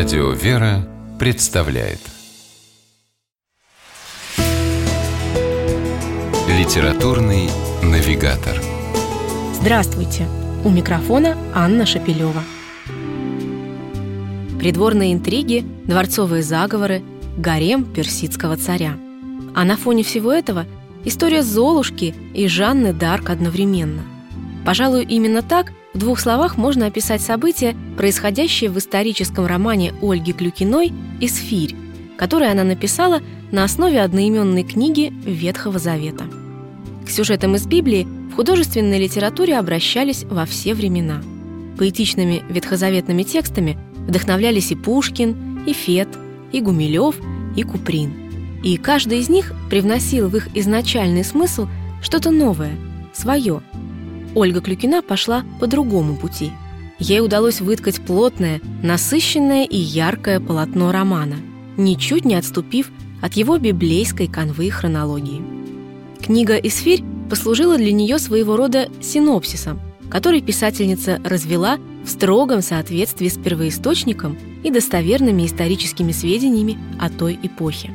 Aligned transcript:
Радио 0.00 0.30
«Вера» 0.30 0.88
представляет 1.18 1.98
Литературный 6.48 7.50
навигатор 7.82 8.58
Здравствуйте! 9.52 10.26
У 10.64 10.70
микрофона 10.70 11.36
Анна 11.54 11.84
Шапилева. 11.84 12.42
Придворные 14.58 15.12
интриги, 15.12 15.66
дворцовые 15.84 16.42
заговоры, 16.42 17.02
гарем 17.36 17.84
персидского 17.84 18.56
царя. 18.56 18.96
А 19.54 19.64
на 19.66 19.76
фоне 19.76 20.02
всего 20.02 20.32
этого 20.32 20.64
история 21.04 21.42
Золушки 21.42 22.14
и 22.32 22.48
Жанны 22.48 22.94
Дарк 22.94 23.28
одновременно. 23.28 24.04
Пожалуй, 24.64 25.04
именно 25.04 25.42
так 25.42 25.72
в 25.94 25.98
двух 25.98 26.20
словах 26.20 26.56
можно 26.56 26.86
описать 26.86 27.20
события, 27.20 27.74
происходящие 27.96 28.70
в 28.70 28.78
историческом 28.78 29.46
романе 29.46 29.94
Ольги 30.02 30.32
Клюкиной 30.32 30.92
«Исфирь», 31.20 31.74
который 32.16 32.50
она 32.50 32.64
написала 32.64 33.20
на 33.50 33.64
основе 33.64 34.00
одноименной 34.00 34.62
книги 34.62 35.12
Ветхого 35.24 35.78
Завета. 35.78 36.24
К 37.04 37.10
сюжетам 37.10 37.56
из 37.56 37.66
Библии 37.66 38.06
в 38.30 38.36
художественной 38.36 39.00
литературе 39.00 39.58
обращались 39.58 40.24
во 40.24 40.46
все 40.46 40.74
времена. 40.74 41.22
Поэтичными 41.78 42.42
ветхозаветными 42.48 43.22
текстами 43.22 43.78
вдохновлялись 44.06 44.70
и 44.70 44.76
Пушкин, 44.76 45.64
и 45.66 45.72
Фет, 45.72 46.08
и 46.52 46.60
Гумилев, 46.60 47.16
и 47.56 47.62
Куприн. 47.62 48.60
И 48.62 48.76
каждый 48.76 49.18
из 49.18 49.28
них 49.28 49.54
привносил 49.70 50.28
в 50.28 50.36
их 50.36 50.48
изначальный 50.54 51.24
смысл 51.24 51.66
что-то 52.02 52.30
новое, 52.30 52.76
свое– 53.12 53.62
Ольга 54.34 54.60
Клюкина 54.60 55.02
пошла 55.02 55.44
по 55.58 55.66
другому 55.66 56.16
пути. 56.16 56.50
Ей 56.98 57.20
удалось 57.20 57.60
выткать 57.60 58.00
плотное, 58.00 58.60
насыщенное 58.82 59.64
и 59.64 59.76
яркое 59.76 60.38
полотно 60.38 60.92
романа, 60.92 61.36
ничуть 61.76 62.24
не 62.24 62.34
отступив 62.34 62.90
от 63.22 63.34
его 63.34 63.58
библейской 63.58 64.26
канвы 64.26 64.70
хронологии. 64.70 65.42
Книга 66.20 66.56
«Исфирь» 66.56 67.02
послужила 67.30 67.76
для 67.76 67.92
нее 67.92 68.18
своего 68.18 68.56
рода 68.56 68.88
синопсисом, 69.00 69.80
который 70.10 70.42
писательница 70.42 71.20
развела 71.24 71.78
в 72.04 72.10
строгом 72.10 72.60
соответствии 72.60 73.28
с 73.28 73.38
первоисточником 73.38 74.36
и 74.62 74.70
достоверными 74.70 75.46
историческими 75.46 76.12
сведениями 76.12 76.78
о 76.98 77.08
той 77.08 77.38
эпохе. 77.42 77.90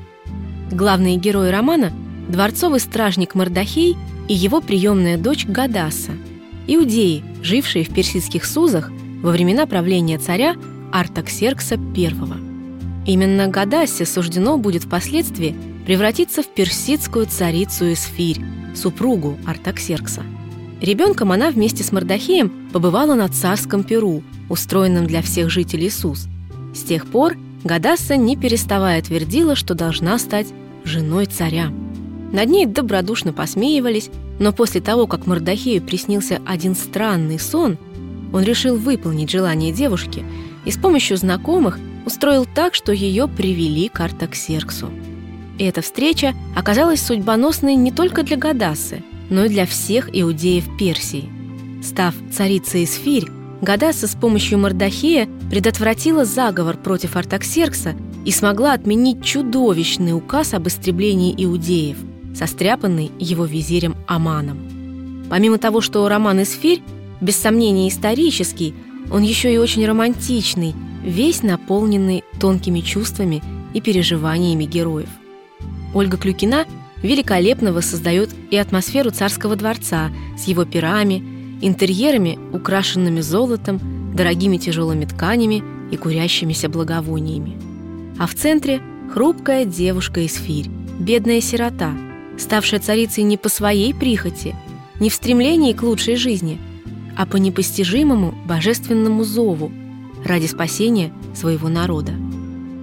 Главные 0.71 1.17
герои 1.17 1.49
романа– 1.49 1.93
дворцовый 2.29 2.79
стражник 2.79 3.35
Мордахей 3.35 3.95
и 4.27 4.33
его 4.33 4.61
приемная 4.61 5.17
дочь 5.17 5.45
Гадаса, 5.45 6.11
иудеи, 6.67 7.23
жившие 7.41 7.85
в 7.85 7.93
персидских 7.93 8.45
Сузах 8.45 8.91
во 9.21 9.31
времена 9.31 9.65
правления 9.65 10.17
царя 10.17 10.55
Артаксеркса 10.91 11.75
I. 11.75 12.13
Именно 13.05 13.47
Гадасе 13.47 14.05
суждено 14.05 14.57
будет 14.57 14.85
впоследствии 14.85 15.55
превратиться 15.85 16.41
в 16.41 16.47
персидскую 16.47 17.27
царицу 17.27 17.93
Эсфирь, 17.93 18.41
супругу 18.73 19.37
Артаксеркса. 19.45 20.23
Ребенком 20.81 21.31
она 21.31 21.51
вместе 21.51 21.83
с 21.83 21.91
Мордахеем 21.91 22.69
побывала 22.73 23.15
на 23.15 23.29
царском 23.29 23.83
Перу, 23.83 24.23
устроенном 24.49 25.07
для 25.07 25.21
всех 25.21 25.49
жителей 25.49 25.89
Суз. 25.89 26.27
С 26.73 26.83
тех 26.83 27.05
пор 27.05 27.37
Гадасса 27.63 28.17
не 28.17 28.35
переставая 28.35 29.01
твердила, 29.01 29.55
что 29.55 29.73
должна 29.73 30.17
стать 30.17 30.47
женой 30.83 31.25
царя. 31.25 31.71
Над 32.35 32.49
ней 32.49 32.65
добродушно 32.65 33.31
посмеивались, 33.31 34.09
но 34.39 34.51
после 34.51 34.81
того, 34.81 35.07
как 35.07 35.25
Мордахею 35.25 35.81
приснился 35.81 36.41
один 36.45 36.75
странный 36.75 37.39
сон, 37.39 37.77
он 38.33 38.43
решил 38.43 38.75
выполнить 38.75 39.29
желание 39.31 39.71
девушки 39.71 40.25
и 40.65 40.71
с 40.71 40.75
помощью 40.75 41.15
знакомых 41.15 41.79
устроил 42.05 42.45
так, 42.45 42.75
что 42.75 42.91
ее 42.91 43.29
привели 43.29 43.87
к 43.87 44.01
Артаксерксу. 44.01 44.89
И 45.57 45.63
эта 45.63 45.81
встреча 45.81 46.33
оказалась 46.57 47.01
судьбоносной 47.01 47.75
не 47.75 47.93
только 47.93 48.21
для 48.21 48.35
Гадасы, 48.35 49.01
но 49.29 49.45
и 49.45 49.49
для 49.49 49.65
всех 49.65 50.09
иудеев 50.11 50.65
Персии. 50.77 51.29
Став 51.81 52.13
царицей 52.33 52.83
Исфирь, 52.83 53.29
Гадаса 53.61 54.07
с 54.07 54.13
помощью 54.13 54.59
Мордахея 54.59 55.29
предотвратила 55.49 56.25
заговор 56.25 56.75
против 56.75 57.15
Артаксеркса 57.15 57.95
и 58.25 58.31
смогла 58.31 58.73
отменить 58.73 59.23
чудовищный 59.23 60.11
указ 60.11 60.53
об 60.53 60.67
истреблении 60.67 61.33
иудеев– 61.37 61.95
состряпанный 62.35 63.11
его 63.19 63.45
визирем 63.45 63.95
Аманом. 64.07 65.25
Помимо 65.29 65.57
того, 65.57 65.81
что 65.81 66.07
роман 66.07 66.43
«Эсфирь» 66.43 66.83
без 67.21 67.35
сомнения 67.37 67.87
исторический, 67.87 68.75
он 69.11 69.23
еще 69.23 69.53
и 69.53 69.57
очень 69.57 69.85
романтичный, 69.85 70.75
весь 71.03 71.43
наполненный 71.43 72.23
тонкими 72.39 72.81
чувствами 72.81 73.41
и 73.73 73.81
переживаниями 73.81 74.65
героев. 74.65 75.09
Ольга 75.93 76.17
Клюкина 76.17 76.65
великолепно 77.01 77.71
воссоздает 77.71 78.31
и 78.51 78.57
атмосферу 78.57 79.11
царского 79.11 79.55
дворца 79.55 80.09
с 80.37 80.45
его 80.45 80.65
пирами, 80.65 81.23
интерьерами, 81.61 82.37
украшенными 82.51 83.21
золотом, 83.21 83.79
дорогими 84.15 84.57
тяжелыми 84.57 85.05
тканями 85.05 85.63
и 85.91 85.97
курящимися 85.97 86.69
благовониями. 86.69 87.57
А 88.17 88.27
в 88.27 88.35
центре 88.35 88.81
хрупкая 89.13 89.65
девушка 89.65 90.25
Эсфирь, 90.25 90.69
бедная 90.99 91.41
сирота– 91.41 91.93
ставшая 92.37 92.79
царицей 92.79 93.23
не 93.23 93.37
по 93.37 93.49
своей 93.49 93.93
прихоти, 93.93 94.55
не 94.99 95.09
в 95.09 95.13
стремлении 95.13 95.73
к 95.73 95.83
лучшей 95.83 96.15
жизни, 96.15 96.59
а 97.17 97.25
по 97.25 97.37
непостижимому 97.37 98.33
божественному 98.45 99.23
зову 99.23 99.71
ради 100.23 100.47
спасения 100.47 101.13
своего 101.33 101.69
народа. 101.69 102.13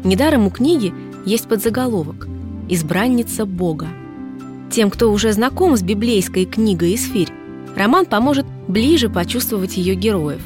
Недаром 0.04 0.46
у 0.46 0.50
книги 0.50 0.92
есть 1.26 1.48
подзаголовок 1.48 2.28
«Избранница 2.68 3.46
Бога». 3.46 3.88
Тем, 4.70 4.90
кто 4.90 5.12
уже 5.12 5.32
знаком 5.32 5.76
с 5.76 5.82
библейской 5.82 6.44
книгой 6.44 6.94
«Исфирь», 6.94 7.28
роман 7.76 8.06
поможет 8.06 8.46
ближе 8.68 9.10
почувствовать 9.10 9.76
ее 9.76 9.94
героев. 9.94 10.40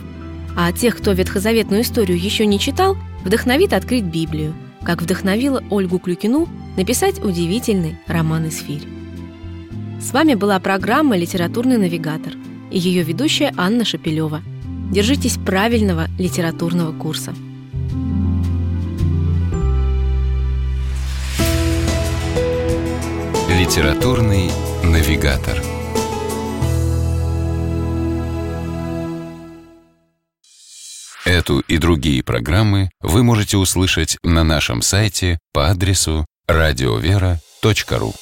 А 0.56 0.72
тех, 0.72 0.97
кто 0.97 1.12
ветхозаветную 1.12 1.83
историю 1.83 2.19
еще 2.19 2.47
не 2.47 2.59
читал, 2.59 2.97
вдохновит 3.25 3.72
открыть 3.72 4.05
Библию, 4.05 4.55
как 4.83 5.03
вдохновила 5.03 5.62
Ольгу 5.71 5.99
Клюкину 5.99 6.49
написать 6.77 7.22
удивительный 7.22 7.99
роман 8.06 8.49
«Исфирь». 8.49 8.96
С 10.01 10.12
вами 10.12 10.34
была 10.34 10.61
программа 10.61 11.17
«Литературный 11.17 11.79
навигатор» 11.79 12.34
и 12.71 12.79
ее 12.79 13.03
ведущая 13.03 13.53
Анна 13.57 13.84
Шапилева. 13.84 14.43
Держитесь 14.93 15.39
правильного 15.39 16.07
литературного 16.19 16.93
курса. 16.97 17.34
Литературный 23.49 24.51
навигатор. 24.84 25.61
Эту 31.25 31.61
и 31.61 31.78
другие 31.78 32.23
программы 32.23 32.91
вы 33.01 33.25
можете 33.25 33.57
услышать 33.57 34.19
на 34.23 34.45
нашем 34.45 34.83
сайте 34.83 35.39
по 35.53 35.69
адресу 35.69 36.25
радиовера.ру. 36.47 38.15